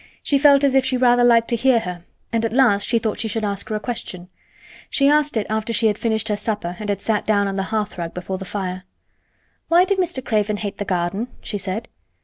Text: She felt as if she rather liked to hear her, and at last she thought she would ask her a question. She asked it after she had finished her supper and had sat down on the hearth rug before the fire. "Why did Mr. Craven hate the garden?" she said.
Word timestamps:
She 0.23 0.39
felt 0.39 0.63
as 0.63 0.73
if 0.73 0.83
she 0.83 0.97
rather 0.97 1.23
liked 1.23 1.47
to 1.49 1.55
hear 1.55 1.81
her, 1.81 2.05
and 2.33 2.43
at 2.43 2.51
last 2.51 2.87
she 2.87 2.97
thought 2.97 3.19
she 3.19 3.29
would 3.37 3.45
ask 3.45 3.69
her 3.69 3.75
a 3.75 3.79
question. 3.79 4.29
She 4.89 5.07
asked 5.07 5.37
it 5.37 5.45
after 5.47 5.73
she 5.73 5.85
had 5.85 5.99
finished 5.99 6.27
her 6.29 6.35
supper 6.35 6.75
and 6.79 6.89
had 6.89 7.01
sat 7.01 7.23
down 7.23 7.47
on 7.47 7.55
the 7.55 7.61
hearth 7.69 7.99
rug 7.99 8.11
before 8.15 8.39
the 8.39 8.43
fire. 8.43 8.85
"Why 9.67 9.85
did 9.85 9.99
Mr. 9.99 10.25
Craven 10.25 10.57
hate 10.57 10.79
the 10.79 10.85
garden?" 10.85 11.27
she 11.39 11.59
said. 11.59 11.87